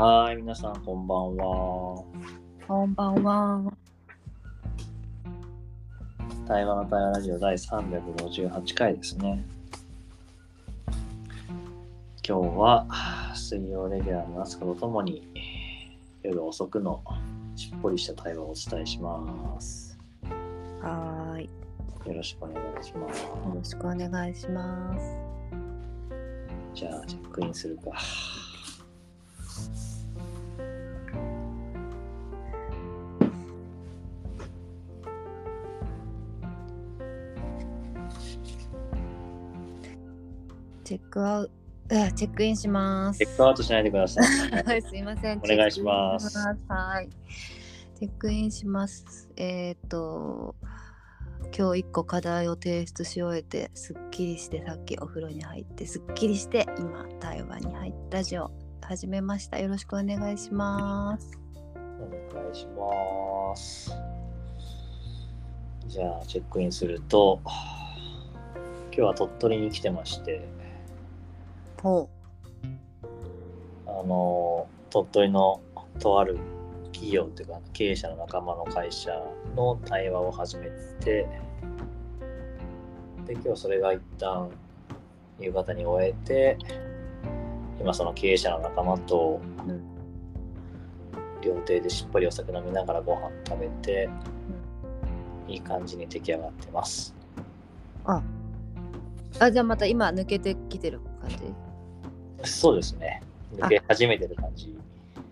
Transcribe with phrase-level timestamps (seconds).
[0.00, 2.02] はーい、皆さんこんばんは。
[2.66, 3.70] こんばんは。
[6.48, 9.44] 対話の対話ラジオ第358回ですね。
[12.26, 12.86] 今日は
[13.34, 15.28] 水曜レギュラーの夏子とともに
[16.22, 17.04] 夜遅くの
[17.54, 19.98] しっぽりした対話をお伝えします。
[20.80, 21.44] はーい。
[22.08, 23.22] よろしくお願いします。
[23.24, 25.18] よろしくお願いします。
[26.72, 27.92] じゃあチェックインするか。
[40.90, 41.50] チェックアウ
[41.88, 43.18] ト、あチェックインします。
[43.18, 44.64] チェックアウトしないでください。
[44.64, 45.38] はい、すいません。
[45.38, 47.08] お願いしますチェックインしはい。
[47.96, 49.28] チェックインします。
[49.36, 50.56] えっ、と、
[51.56, 58.50] 今日一個課題を提出し終えて、すっきりして、さっきお風呂に入って、すっきりして、今、対話に入ったラジオ
[58.82, 59.60] 始めました。
[59.60, 61.38] よろしくお願いします。
[62.00, 63.92] お願いします。
[65.86, 67.52] じゃあチェックインすると、今
[68.90, 70.59] 日は鳥取に来てまして、ほ
[73.86, 75.60] あの、鳥取の
[75.98, 76.38] とある
[76.92, 79.10] 企業というか経営者の仲間の会社
[79.56, 80.70] の対話を始め
[81.00, 81.26] て、
[83.26, 84.50] で、今日それが一旦
[85.38, 86.58] 夕方に終えて、
[87.80, 89.40] 今その経営者の仲間と。
[91.42, 94.10] 料亭でしっぽりお酒飲みながらご飯食べて、
[95.48, 97.14] いい感じに出来上がってます。
[98.04, 98.22] あ、
[99.38, 101.69] あ、じゃあまた今抜けてきてる感じ？
[102.44, 103.22] そうですね。
[103.54, 104.76] 抜け始めてる感じ。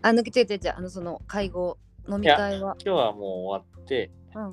[0.02, 1.78] あ、抜けてて、じゃあ、あの、その会合、
[2.08, 2.76] 飲み会は？
[2.84, 4.52] 今日はもう終わって、うん。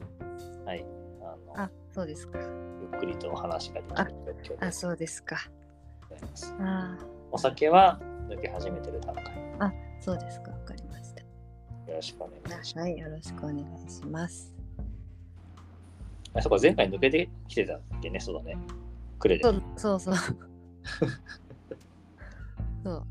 [0.65, 0.85] はい。
[1.21, 1.23] あ
[1.57, 2.39] のあ、そうですか。
[2.39, 3.95] ゆっくりとお話ができる
[4.43, 5.37] 状況であ、そうですか。
[6.59, 6.97] あ
[7.31, 9.25] お酒は抜け始めてる段階。
[9.59, 10.51] あ、そうですか。
[10.51, 11.21] わかりました。
[11.21, 11.27] よ
[11.95, 12.87] ろしくお願いします。
[12.87, 14.53] はい、よろしくお願いします。
[16.33, 18.57] あそこ前回抜けてきてたっけね、そうだね。
[19.19, 19.49] くれでそ。
[19.51, 20.15] うそうそう。
[22.85, 23.03] そう。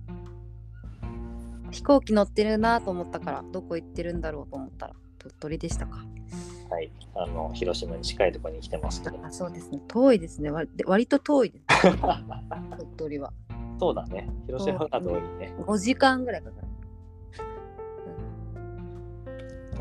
[1.72, 6.04] 飛行機乗ってるなと思ったから、どこ行ってるんだろうと思ったら、鳥取でしたか。
[6.70, 6.92] はい。
[7.16, 9.18] あの、広島に近いところに来てますけど。
[9.24, 9.80] あ、そうですね。
[9.88, 10.52] 遠いですね。
[10.52, 11.64] 割で割と遠いです。
[12.78, 13.32] 鳥取は。
[13.80, 14.30] そうだね。
[14.46, 15.52] 広島が遠いね。
[15.58, 16.66] 5時間ぐらいかかる。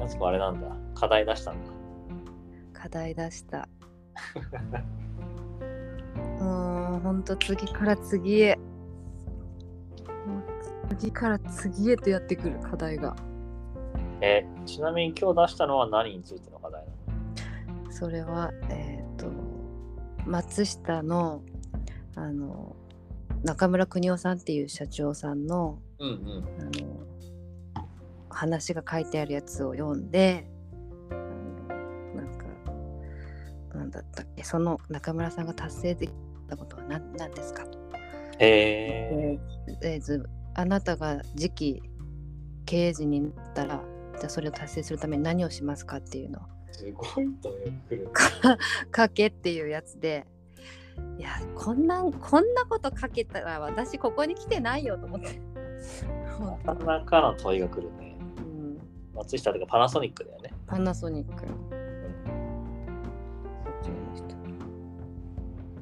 [0.04, 0.76] あそこあれなんだ。
[0.96, 1.70] 課題出したんだ。
[2.74, 3.70] 課題出した。
[6.40, 8.58] うーん、ほんと次から次へ。
[10.96, 13.16] 次から次へとやってくる課題が。
[14.22, 16.88] え、ちなみに今日出したのは何についての課題な
[17.84, 17.92] の？
[17.92, 19.26] それは、えっ、と、
[20.26, 21.42] 松下の、
[22.16, 22.76] あの、
[23.44, 26.44] 中村邦夫さんっていう社長さんの、うんうん。
[26.60, 26.64] あ
[27.82, 27.84] の、
[28.30, 30.48] 話が書いてあるやつを読んで、
[32.16, 32.46] なんか、
[33.78, 36.14] なんだったっけ、その中村さんが達成でき
[36.48, 37.78] たことは何何ですかと。
[38.40, 39.40] へえ。
[39.82, 41.84] えーずあなたが次期
[42.66, 43.82] 経営陣になったら、
[44.18, 47.56] じゃあそれを達成するために何をしますかっていうのをすごいとよ
[47.88, 48.10] くる。
[48.96, 50.26] 書けっていうやつで、
[51.18, 55.42] いや、こんなん、こんなこと書けたら私ここに来てないよと思って。
[56.66, 58.18] なかなかの問いが来るね。
[58.38, 58.78] うん、
[59.16, 60.54] 松下とかパナソニックだよね。
[60.68, 61.46] パナソニック。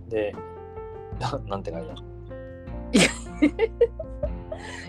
[0.09, 0.35] で、
[1.19, 2.01] ななんて書いてある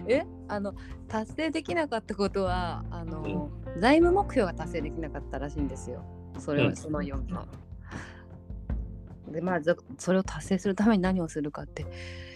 [0.07, 0.75] えあの
[1.09, 6.05] 達成できなかったことはあの、財務目標が達成できなかったらしいんですよ。
[6.39, 7.47] それを、うんその読むの。
[9.33, 11.87] でまあざそれを達成するために何をするかって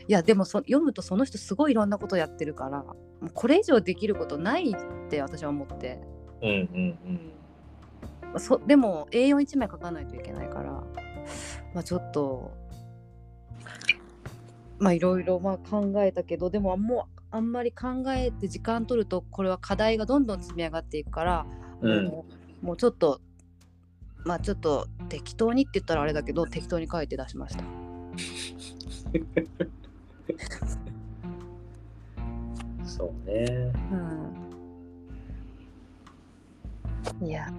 [0.09, 2.85] いやでもそ読むとその人すごいいろんなことやってるから
[3.35, 4.75] これ以上できることないっ
[5.11, 6.01] て私は思って
[6.43, 6.99] うんうん
[8.35, 8.41] うん。
[8.41, 10.73] そでも A41 枚書かないといけないから、
[11.75, 12.53] まあ、ちょっと
[14.79, 21.47] まあいろいろまあ考えたけどでももうあんまり考えて時間取るとこれは課題がどんどん積み上がっていくから、
[21.83, 22.25] うんも
[22.63, 23.21] うもうちょっと
[24.25, 27.63] まあちょっと適当にって言ったらあれだけど適当に書いて出しました。
[32.87, 33.73] そうね。
[37.21, 37.53] うん、いや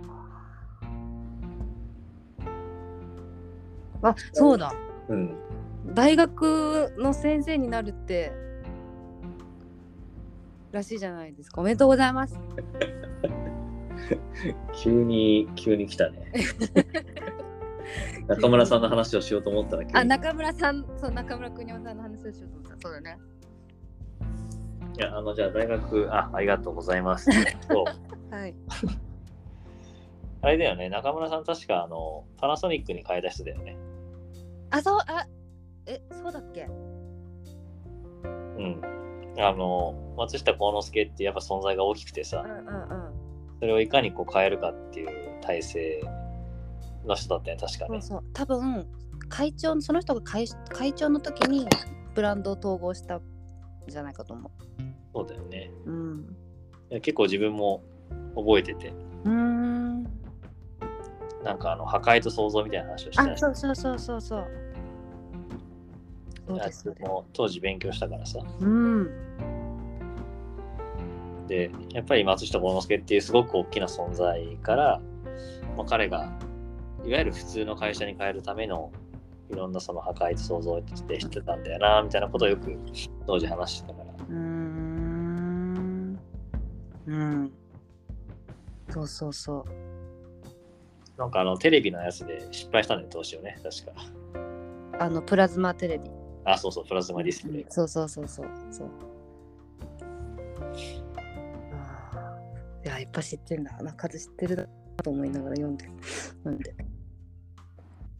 [4.01, 4.73] あそうだ
[5.09, 5.35] うん。
[5.93, 8.31] 大学の先生になるって
[10.71, 12.39] らしいじゃないですかおめでとうございます
[14.73, 16.31] 急に、急に来たね。
[18.27, 23.17] 中村さんの話をしようと思ったらあ中村さんそう中村邦夫さんの話をしようと思ったそうだね
[24.97, 27.29] いや、あの、じゃあ大学、あ、ありがとうございます。
[28.31, 28.55] はい。
[30.41, 33.77] あれだよね、中村さん確かあの、パナソニックに変えた人だよね。
[34.71, 35.27] あ、そう、あ、
[35.85, 36.67] え、そうだっけ？
[38.23, 38.81] うん。
[39.39, 43.27] あの、松下幸之助ってやっぱ存在が大きくてさう、んうんうん。
[43.59, 46.03] それをいかにこう変えるかっていう体制
[47.05, 48.01] の人だったよね、確かね。
[48.01, 48.29] そうそう。
[48.33, 48.87] 多分、
[49.29, 51.67] 会長、その人が会会長の時に
[52.15, 53.21] ブランドを統合したん
[53.87, 54.51] じゃないかと思
[55.13, 55.71] そうだよね。
[55.85, 55.91] う。
[55.91, 56.37] うん。
[56.91, 57.83] いや結構自分も
[58.35, 58.93] 覚えてて、
[59.23, 60.03] うーん。
[61.43, 64.47] なんかあの破壊と創造みたいな話をして、あ、そうそうそうそうそう。
[66.47, 66.71] そうやで
[67.33, 68.39] 当時勉強したからさ。
[68.61, 69.26] うん。
[71.47, 75.01] で、やっぱり松下幸之助っていうすごく大きな存在から、
[75.75, 76.31] まあ、彼が
[77.05, 78.91] いわゆる普通の会社に変えるための
[79.49, 82.77] いろんなその破壊と創造って知ってたんだよなみたいなことをよく
[83.25, 84.09] 当時話してたから。
[84.29, 86.19] うーん。
[87.07, 87.51] うん。
[88.89, 89.65] そうそうそう。
[91.17, 93.93] なんかあのテレビのやつで失敗したんだよ、投資をね、確か。
[94.99, 96.09] あのプラズマテレビ。
[96.43, 97.65] あ、そうそう、プラズマディスプレイ。
[97.69, 98.89] そうそうそうそうそう。
[102.97, 103.77] や、やっぱ知ってんだ。
[103.81, 104.67] な数知ってるな
[105.03, 105.85] と思いながら読んで。
[106.43, 106.71] 読んで。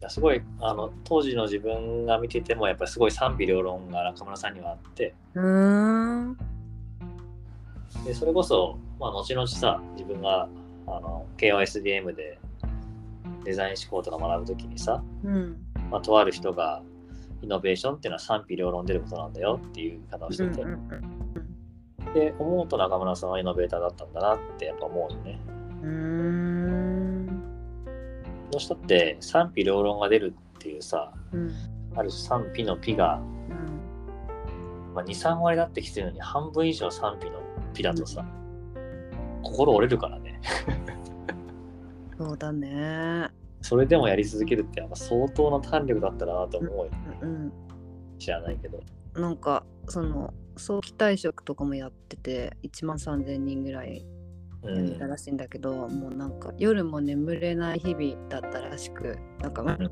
[0.00, 6.38] やすごいあの当時の自分が見ててもやっぱりすごい賛否両論が中村さんにはあってうーん。
[8.04, 10.48] でそれこそ、まあ、後々さ自分が
[10.86, 12.38] あの KOSDM で
[13.44, 15.56] デザイン思考とか学ぶときにさ、うん。
[15.90, 16.80] まあ、とある人が
[17.42, 21.37] イノベーションっていうのは賛否両論出ることなんだよっていう言い方をしてて、うんうん
[22.14, 25.40] で思うと中村さんはイノベーターだったんだなってやっぱ思うよね。
[25.82, 27.26] うん。
[28.50, 31.52] どうしたって賛否両論が出るっていうさうん。
[31.94, 34.94] ある種賛否のピが、うん。
[34.94, 37.40] まあ、23割だってきてるのに半分以上賛否の
[37.74, 38.24] ピだとさ、
[39.42, 40.40] 心折れるからね
[42.16, 43.28] そうだね。
[43.60, 46.90] それでもやり続けるってやっぱ相当な胆力だったなと思うよ、
[47.22, 47.52] うん。
[48.18, 48.80] 知らないけど
[49.18, 54.04] なんか、その、早期退職とかもやってて、1万3000人ぐらい
[54.62, 59.82] うんやったらしいんだけど、もうなんか夜も眠れない日々だったらしくなんか、ん。
[59.82, 59.86] い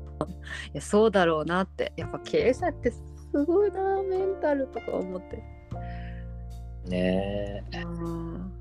[0.73, 1.93] やそうだろうなって。
[1.95, 2.99] やっぱ経営者ってす
[3.45, 5.43] ごいなメンタルとか思って。
[6.89, 8.51] ねうん。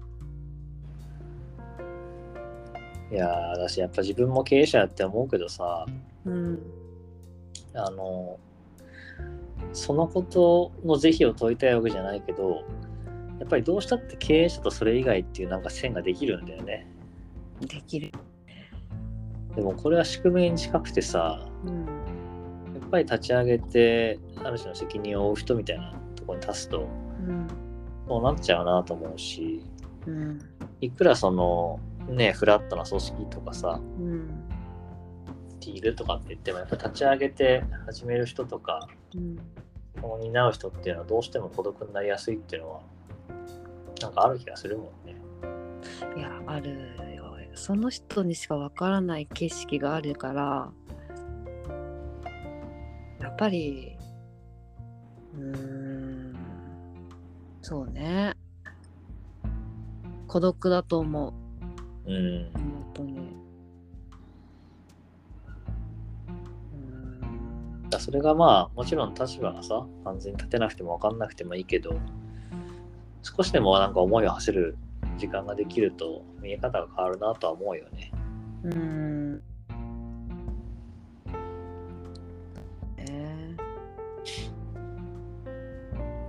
[3.11, 5.87] えいやー私やっぱ自分も経営者やって思うけどさ。
[6.25, 6.61] うん。
[7.75, 8.39] あの
[9.73, 12.65] そのことの是非を問いたいわけじゃないけど
[13.39, 16.87] やっぱりどうしたって経営者とそれ以外っていうなんか線ができるんだよね。
[17.61, 18.13] できる。
[19.55, 21.87] でもこれは宿命に近くてさうん。
[21.87, 26.89] やっぱり立ち上げてある種の責任を負う人みたいなところに立つと
[27.27, 27.47] うん。
[28.09, 29.63] そうなっちゃうなと思うし
[30.07, 30.39] うん。
[30.81, 34.29] いくらそのねフラットな組織とかさうん。
[35.61, 39.39] ディールとかって言ってもやっぱ立ち上げて始める人とかうん
[40.07, 42.81] その担う人っていうのはどうしても孤独になりやすいっていうのは
[44.01, 45.17] なんかある気がするもんね。
[46.17, 46.71] いやある
[47.17, 50.71] よその人にしかわからない景色があるから
[53.19, 53.97] やっぱり
[55.35, 56.37] うーん
[57.63, 58.35] そうね
[60.29, 61.35] 孤独だと思
[62.07, 62.51] ううん。
[62.53, 63.46] 本当に
[68.07, 71.99] それがまあもちろん立場がさ完全に立てなくても分かんなくてもいいけど
[73.21, 74.79] 少しでもなんか思いを馳せる
[75.19, 78.13] 時間ができると見え方が変わるなとは思うよね。
[78.63, 79.43] うーん。
[82.99, 83.57] え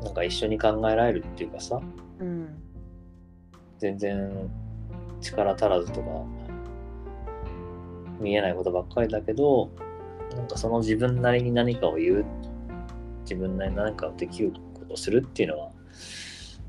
[0.04, 2.60] なんか一緒に考えられるっていうかさー、うん。
[3.78, 4.50] 全然
[5.22, 6.08] 力足らずとか
[8.20, 9.70] 見えないことばっかりだけど
[10.38, 12.26] なんかその自分なりに何かを言う
[13.22, 15.72] 自分なりに何かをできることをするっていうのは、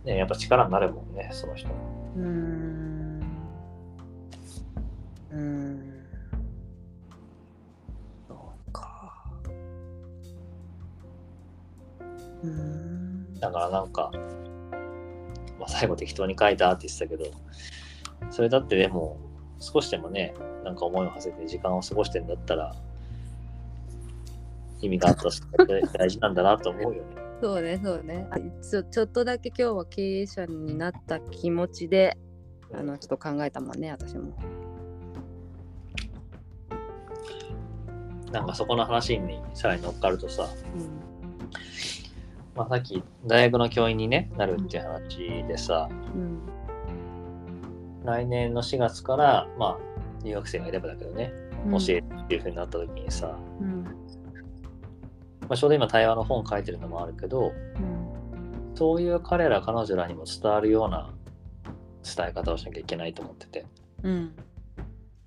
[0.05, 1.69] ね、やっぱ力になるもんねその人。
[2.17, 3.21] うん。
[5.31, 6.07] うん。
[8.27, 8.35] そ
[8.69, 9.27] うか
[12.43, 13.35] うん。
[13.39, 13.93] だからなん。
[13.93, 14.11] か、
[15.61, 17.31] まあ、最後適当に書いたって言ってたけど
[18.31, 19.19] それだってでも
[19.61, 20.35] 少しでもね
[20.65, 20.77] なん。
[20.77, 22.27] か思いを馳せて時間を過ごしてん。
[22.27, 22.75] だったら
[24.81, 25.43] 意味があったし
[25.93, 27.01] 大事なんだなと思うよね。
[27.41, 28.27] そうねそうね。
[28.31, 32.17] あちょちょっとだけ今日は経営者になった気持ちで
[32.73, 34.33] あのちょっと考えたもんね私も。
[38.33, 40.49] なんかそこの話にさらに乗っかるとさ、
[42.55, 46.41] まあ、さっき大学の教員に、ね、なるっていう話でさ、うん。
[48.05, 51.33] 来年の4月から、まあ、入学生がいればだけどね、
[51.67, 51.79] うん。
[51.79, 53.87] 教えるっていう風になった時にさ、うん
[55.49, 58.19] まあ、ちょうど今対話の本書いてるのもあるけど、うん
[58.79, 61.11] そういう彼ら彼女らにも伝わるような
[62.05, 63.67] 伝え方をしなきゃいけないと思ってて。
[64.05, 64.33] うん。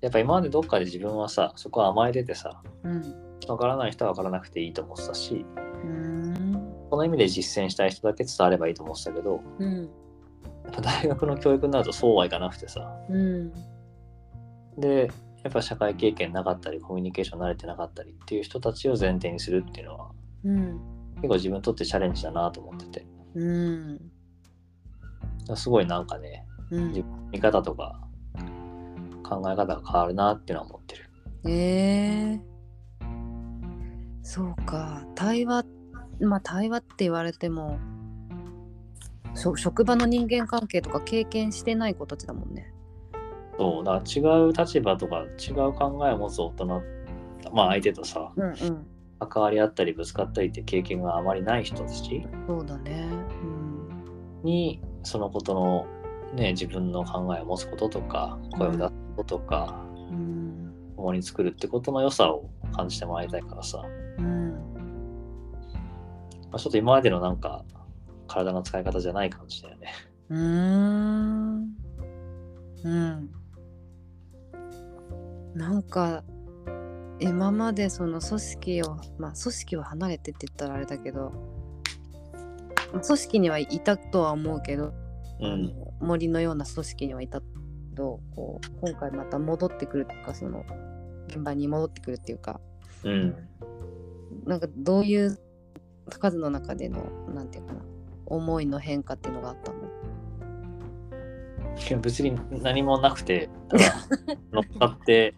[0.00, 3.14] やっぱ今までどっかで自分はさ、そこは甘えててさ、うん。
[3.46, 5.44] わからない人はわからなくていいと思ってたし、
[5.84, 6.72] うん。
[6.88, 9.82] この意味で実践したい人だけ伝わればいいと思ってたけど、うん。
[10.64, 13.52] やっぱ大学の教育になるとそうはいかなくてさ、うん。
[14.78, 15.10] で、
[15.44, 20.10] やっぱ社会経験なかったり、コミュニケーション慣れてなかったりっていう人たちを前提にするっていうのは、
[20.44, 20.80] うん。
[21.16, 24.00] 結構自分にとってチャレンジだなと思ってて、うん。
[25.56, 26.92] すごいなんかね、うん。
[27.30, 28.00] 見方とか
[29.24, 31.10] 考え方が変わるなっていうのは思ってる。
[31.48, 32.40] ええ
[34.22, 35.04] そうか。
[35.14, 35.64] 対話
[36.20, 37.78] まあ対話って言われても
[39.34, 42.72] 職場の人間関係とか経験してない子たちだもんね。
[43.62, 46.66] そう、だ違う立場とか違う考えを持つ大人、
[47.52, 48.86] まあ相手とさ、うんうん。
[49.20, 53.08] 関わり合ったりぶつかったりって経験があまりない人たちそうだね。
[53.42, 54.42] うん。
[54.42, 55.86] にそのことの
[56.34, 60.74] ね自分の考えを持つこととか声を出すこととか、うん。
[60.96, 63.80] 共に作るってことの良さを感じてもらいたいからさ、
[64.18, 64.50] うん。
[66.50, 67.64] まあ、ちょっと今までのなんか
[68.26, 69.92] 体の使い方じゃない感じだよね。
[70.30, 71.68] うーん。
[72.84, 73.41] うん
[75.54, 76.24] なんか
[77.20, 81.32] 今までその組織をまあ組織を離れてって言ったらあれだけど
[82.92, 84.92] まあ組織にはいたとは思うけど、う
[85.42, 87.46] あん、の森のような組織にはいたけ
[87.94, 90.64] どこう今回また戻ってくるとかその
[91.28, 92.60] 現場に戻ってくるっていうか。
[93.04, 93.36] うん、
[94.46, 95.36] なんかどういう
[96.08, 97.04] 数の中での
[97.34, 97.80] なんていうかな
[98.26, 99.78] 思いの変化っていうのがあったの？
[101.76, 103.48] いや別に何もなくて
[104.52, 105.34] 乗っかって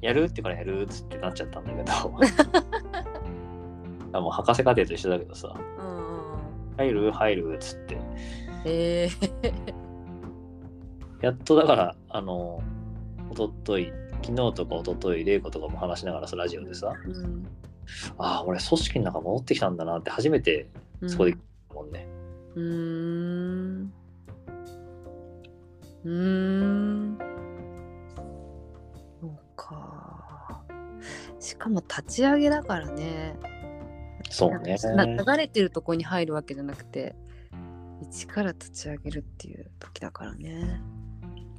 [0.00, 1.92] やるってからやるっつってなっちゃったんだけど。
[4.12, 5.54] あもう博士課程と一緒だけどさ。
[5.78, 5.86] うん
[6.76, 7.10] 入る？
[7.12, 7.98] 入るっつって。
[8.64, 9.08] え
[11.22, 12.62] やっとだからあの
[13.30, 13.90] おととい
[14.22, 16.92] 昨日とかおととい玲子とかも話しながらさラジオでさ。
[17.06, 17.46] うん。
[18.18, 20.68] ああ俺組織の中戻ってきたんだなって初めて
[21.06, 21.38] そこで聞い
[21.68, 22.08] たもんね、
[22.56, 23.92] うーん。
[26.04, 26.75] うーん
[31.46, 33.36] しかも立ち上げだからね。
[34.30, 34.76] そうね。
[34.96, 37.14] な流れてるとこに入るわけじゃなくて
[38.02, 40.82] 一から立ち上げるっていう時だからね。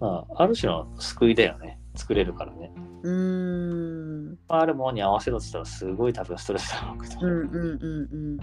[0.02, 1.80] まあある種の救いだよね。
[1.96, 2.74] 作れるからね。
[3.04, 4.38] うーん。
[4.50, 8.38] あるものに合わせろって言ったらすごい多分ストレスだろうけど、うんうんうん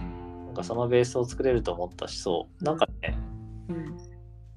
[0.47, 2.63] なんかそのベースを作れると思ったしそう。
[2.63, 3.15] なんかね
[3.69, 3.97] うん。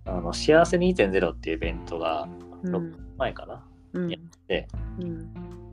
[0.06, 2.26] あの幸せ2.0っていうイベントが
[2.62, 2.74] うん。
[2.74, 4.08] 6前かな、うん。
[4.08, 4.66] やって。
[5.00, 5.67] うん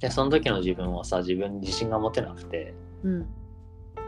[0.00, 3.26] でその時の自分はさ自分に自信が持てなくてうん。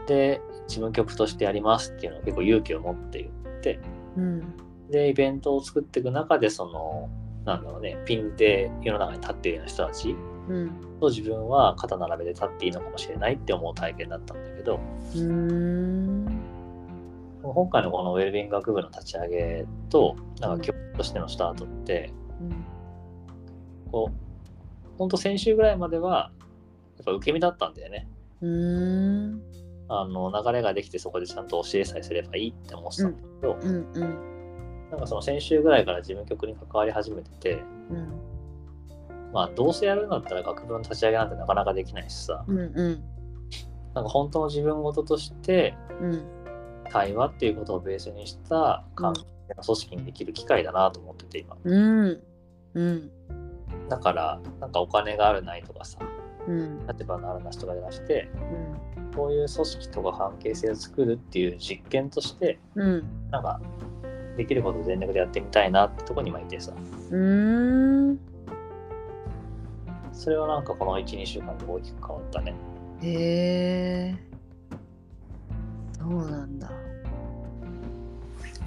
[0.07, 3.79] で事務局としてやりますっていうのを結構勇気を持って言って
[4.17, 4.53] うん。
[4.89, 7.09] でイベントを作っていく中でその
[7.45, 10.15] なんだろうねピンで世の中に立っているような人たち
[10.49, 10.71] うん。
[10.99, 14.79] と自分は肩並べで立っていいのかもしれないって思う体験だったんだけど
[15.15, 16.25] うーん。
[17.41, 22.65] 今回のこのウェルビング学部の立ち上げとなんか教育としてのスタートってうん。
[23.91, 24.28] こう
[24.99, 26.31] ほんと先週ぐらいまでは
[26.97, 28.07] やっぱ受け身だったんだよね。
[28.41, 29.41] うーん。
[29.91, 34.29] あの流れができてそこでちゃんと教えさえすればいいって思ってたんだけど、うんうん
[34.91, 38.11] なんかその先週ぐらいから事務局に関わり始めててうん
[39.31, 42.43] まあどうせやるんだったら学部の立ち上げなんてなかなかできないしさ。
[42.47, 43.03] うんうん
[43.93, 46.23] なんか本当の自分事としてうん
[46.91, 49.21] 対話っていうことをベースにした関係
[49.55, 51.57] の組織にできる機会だなと思ってて今。
[51.63, 52.21] うん。
[52.75, 53.11] うん
[53.89, 55.97] だからなんかお金があるないとかさ
[56.47, 56.87] うん。
[56.87, 58.29] 立場のあるなしとかじゃなくて
[58.95, 59.11] うん。
[59.13, 63.03] こういう組織とか関係性を作るっていう実験としてうん。
[63.31, 63.59] なんか
[64.37, 66.71] できることを全力でやってみたいなってとこに今いてさ。
[67.11, 68.19] うーん。
[70.13, 72.53] それはなんかこの12週間で大きく変わったね。
[73.01, 74.15] へえ
[75.97, 76.71] そうなんだ。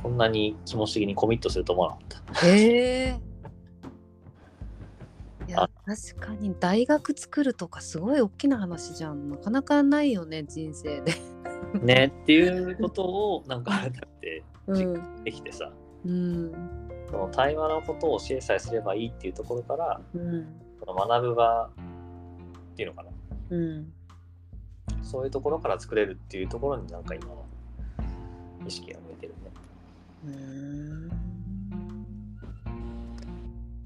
[0.02, 2.46] こんなに気持ち的にコミットすると思わなかった。
[2.46, 3.31] へえ
[5.84, 6.54] 確かに。
[6.60, 9.30] 大学作るとかすごい大きな話じゃん。
[9.30, 11.14] なかなかないよね人生で。
[11.82, 15.24] ねっていうことをなんか改めてうん。
[15.24, 15.72] できてさ、
[16.04, 16.52] うん。
[17.10, 20.46] その対話のことを教えさえすればいいっていうところからうん。
[20.78, 21.70] その学ぶ場っ
[22.76, 23.10] ていうのかな。
[23.50, 23.92] うん。
[25.02, 27.42] そういうところから作れるっていうところになんか今は
[28.66, 29.50] 意識が向いてるね。
[30.26, 31.11] うーん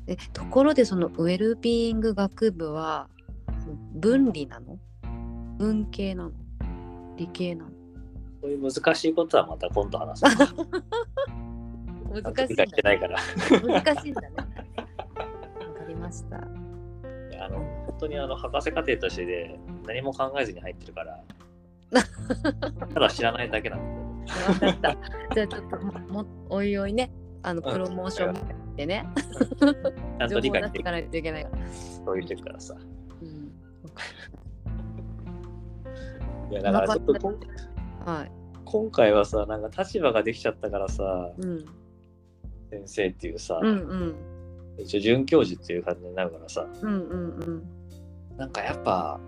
[0.07, 3.09] えところでそのウェルビーイング学部は
[3.95, 4.79] 分理なの？
[5.59, 6.33] 文系なの？
[7.17, 7.71] 理系なの？
[8.43, 10.25] そういう難しいことはまた今度話す。
[10.25, 10.37] 難
[12.49, 12.67] しい難
[14.03, 14.29] しいんだね。
[14.77, 14.85] わ
[15.75, 16.37] かりました。
[16.37, 16.41] あ
[17.49, 21.21] の本当にあの博士課程としてで何も考えずに入ってるから、
[22.95, 24.97] ただ知らないだけなんだわかった。
[25.35, 27.11] じゃあちょっとももおいおいね、
[27.43, 27.73] あのうん。
[27.73, 28.41] プロモーションで
[28.85, 29.06] ね、
[29.59, 31.59] けど、 ちゃんと理解していかないといけないから。
[31.73, 32.76] そういう時からさ。
[33.23, 33.52] うん
[36.50, 37.40] いやだからちょっとこん
[38.04, 38.30] はい。
[38.64, 41.64] 今回はさ、なんか立場ができちゃったからさ、うん。
[42.71, 44.16] 先生っていうさ、うんうん。
[44.78, 47.62] 一応准教授っていう感じになるからさ、うんうんうん。
[48.37, 49.18] なんかやっぱ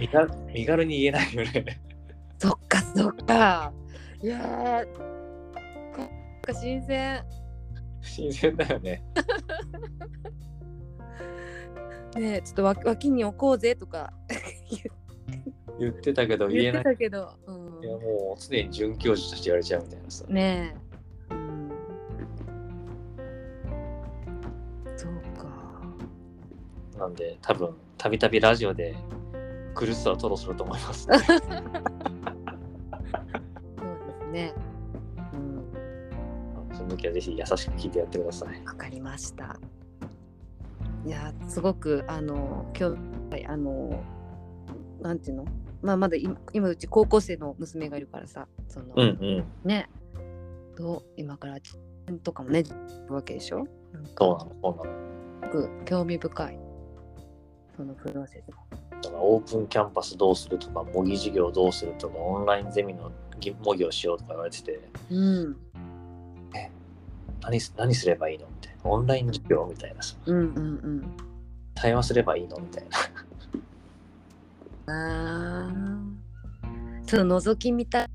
[0.00, 1.80] 身軽身軽に言えないよね。
[2.38, 3.72] そっかそっか。
[4.22, 4.84] いやー、
[5.94, 7.22] こっか新鮮。
[8.02, 9.02] 新鮮だよね。
[12.16, 14.12] ねえちょっとわ脇に置こうぜとか
[15.78, 16.94] 言ってたけど言言ってえない。
[16.94, 17.38] たけど。
[17.46, 20.24] うんいやもう常に准教授として言われちゃうみたいなさ。
[20.28, 20.74] ね
[21.30, 21.34] え。
[21.34, 21.70] うん。
[24.96, 25.48] そうか。
[26.98, 28.94] なんで多分たびたびラジオで
[29.74, 31.16] 苦しさを吐露すると思います、ね。
[37.00, 38.64] 時はぜひ優しく聞いてやってください。
[38.64, 39.58] わかりました。
[41.04, 42.90] いやーすごくあの今
[43.30, 44.02] 日あの
[45.00, 45.46] なんていうの？
[45.82, 49.44] まあまだ今今うち高校生の娘がいるからさその、うんうん。
[49.64, 49.88] ね
[50.76, 51.02] どう？
[51.16, 51.56] 今から
[52.22, 52.64] とかもね
[53.08, 53.66] わけでしょ？
[53.92, 55.52] なんかそうなの、そうなの。
[55.52, 56.58] すごく興味深い
[57.76, 58.50] そのプロセス
[59.02, 64.78] だからオープンキャンパスどうするとか、模擬授業どうするとか、オンラインゼミのぎ模擬をしようとか言われてて、
[65.10, 65.56] うん
[67.40, 68.46] 何す何すればいいの？
[68.46, 68.90] みたいな。
[68.90, 70.16] オンライン授業みたいなさ。
[70.26, 71.16] うんうん
[71.74, 72.58] 対話すればいいの？
[72.58, 72.98] みたいな。
[74.86, 78.06] うんあーちょっと覗き見たい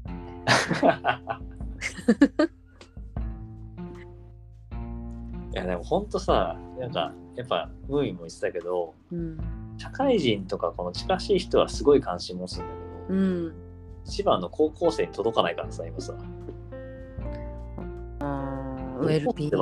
[5.53, 9.37] いやでもほんとさ、なんかやっぱムーミンも言ってたけど、うん
[9.77, 13.53] 社会人とかこの近しい人はすごい関心持つんだけど、うん
[14.05, 16.13] 一番の高校生に届かないからさ、今さ。
[19.05, 19.57] ウェルビー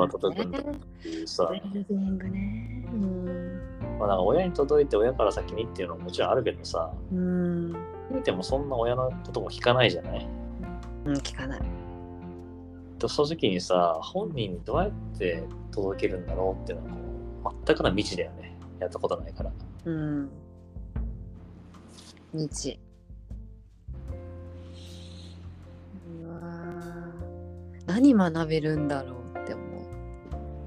[3.98, 7.72] まあ、なんか親に届いて親から先にっていうのももちろんあるけどさ、うん、
[8.10, 10.26] 見てもそんな親のことも聞かないじゃない？
[11.04, 11.60] うん、聞かない。
[12.98, 16.86] とその時にさ、本人にどうやって届けるんだろうっていうの
[17.44, 18.56] はこう全くの未知だよね。
[18.80, 19.52] やったことないから。
[19.84, 20.30] うん。
[22.32, 22.80] 日。
[26.22, 29.23] うわー何学べるんだろう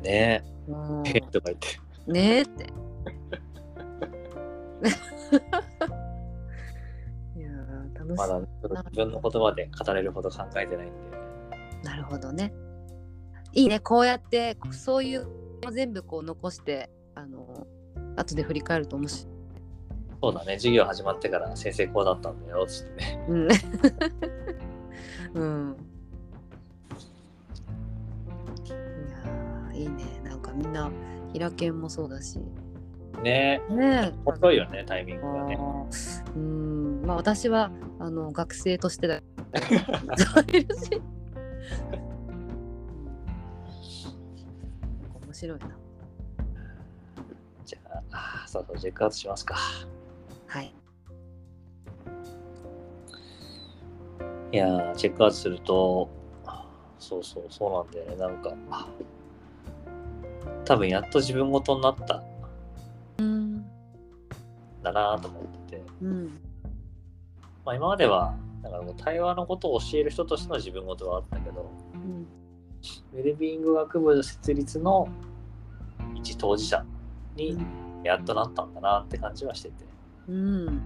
[0.07, 0.71] ねう。
[0.71, 1.11] もえ。
[1.15, 1.67] えとか言って。
[2.07, 2.63] うねえって。
[7.35, 8.47] いやー楽しまだ自
[8.95, 10.95] 分の言葉で語れるほど考えてないんで。
[11.83, 11.85] い。
[11.85, 12.53] なるほどね。
[13.53, 15.27] いいね、こうやってそういう
[15.63, 17.67] の全部こう残して、あの
[18.15, 19.33] 後で振り返ると面白い。
[20.21, 23.25] そうだね、授業始まってから先生こうだったんだよ、つってね。
[23.27, 23.47] うん。
[25.41, 25.87] うん。
[30.77, 30.91] な
[31.33, 32.39] 平研もそうだし。
[33.23, 34.19] ねねえ。
[34.25, 35.57] 遅いよね、タイミングがね。
[36.35, 37.01] うん。
[37.03, 39.21] まあ私は、あの、学生としてだ。
[45.25, 45.67] 面白いな。
[47.65, 47.79] じゃ
[48.11, 49.55] あ、そうそう、チェックアウトしますか。
[50.47, 50.73] はい。
[54.51, 56.09] いやー、チェックアウトすると、
[56.99, 58.15] そうそう、そうなんだよね。
[58.15, 58.87] なんか、あ
[60.67, 62.23] 多分やっと自分ごとになったん
[63.19, 63.65] うん。
[64.84, 66.25] だなと思ってて、うん。
[67.63, 72.27] まあ、今までは、なんかもう対話のことを教える人としての自分ごとはあったけど、うん。
[73.13, 75.08] ウェルビーイング学部設立の
[76.15, 76.86] 一当事者
[77.38, 77.58] に
[78.03, 79.86] やっとなったんだなって感じはしてて、
[80.27, 80.82] うん。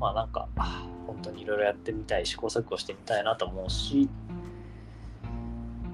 [0.00, 0.48] まあなんか、
[1.06, 4.08] 本当にいろいろやってみたい、試行錯誤してみたいなと思うし、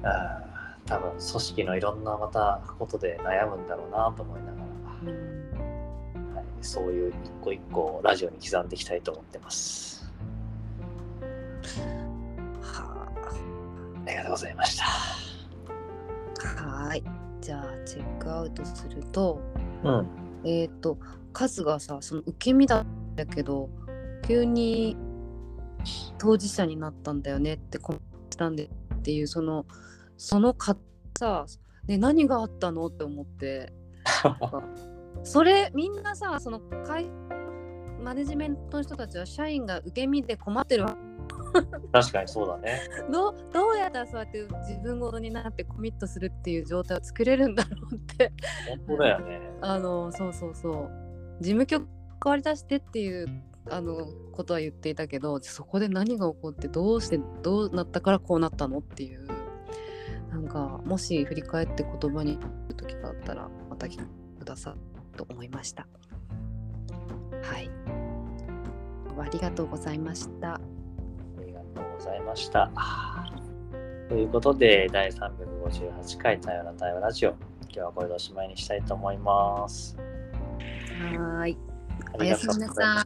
[0.04, 0.49] あー
[0.90, 4.52] 多分組織のいろんなまたことで悩むんだろうなと思いなが
[5.02, 5.50] うん
[6.34, 10.04] ら、はい、そういう一個一個をラジオに刻んでいきたいと思ってます。
[12.60, 13.08] は
[14.06, 14.84] ありがとうございました。
[16.58, 16.86] あ。
[16.86, 17.04] はーい。
[17.40, 19.40] じゃあ、チェックアウトすると、
[19.82, 20.06] うん。
[20.44, 20.98] えっ、と、
[21.32, 23.68] カズがさ、その受け身だっだけど
[24.26, 24.96] 急に
[26.18, 28.68] 当事者になったんだよねってコメントしたんでっ
[29.02, 29.66] ていうその
[30.20, 30.76] そのか
[31.18, 31.46] さ
[31.86, 33.72] で何があったのって思って。
[35.24, 37.10] それみんなさその会
[38.02, 40.96] マネジメントの人たちは社員が受け身で困ってるわ。
[41.92, 42.80] 確かにそうだね。
[43.10, 48.32] どうどうやったらそうやって自分ごとになってコミットするっていう状態を作れるんだろうって。
[48.68, 49.40] 本当だよね。
[49.62, 50.90] あのそうそうそう。
[51.40, 51.88] 事務局
[52.22, 53.26] 変わりだしてっていう
[53.70, 59.29] あのことは言っていたけどそこで何が起こってどうしてどうなったからこうなったのっていう
[60.30, 64.04] なんかもし振り返って言葉に言う時があったらまた聞いて
[64.38, 64.74] くださ
[65.14, 65.86] いと思いました
[67.42, 67.70] はい
[69.18, 70.60] ありがとうございましたあ
[71.44, 72.70] りがとうございました。
[74.08, 77.30] ということで、第358回多様な対話ラジオ。
[77.62, 79.96] 今日はこれでおしまいにしたいと思います。
[79.96, 81.58] はーい
[82.12, 83.04] あおやすみなさ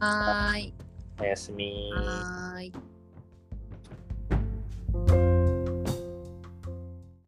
[0.55, 0.73] ーい
[1.19, 1.91] おやすみ。
[1.93, 2.73] はーい